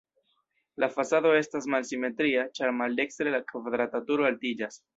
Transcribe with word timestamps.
La 0.83 0.87
fasado 0.93 1.33
estas 1.41 1.67
malsimetria, 1.75 2.47
ĉar 2.61 2.73
maldekstre 2.81 3.35
la 3.37 3.43
kvadrata 3.53 4.05
turo 4.09 4.31
altiĝas. 4.31 4.83